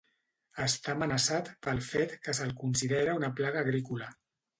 Està 0.63 0.93
amenaçat 0.93 1.51
pel 1.67 1.81
fet 1.87 2.15
que 2.23 2.35
se'l 2.37 2.55
considera 2.63 3.15
una 3.21 3.31
plaga 3.41 3.63
agrícola. 3.67 4.09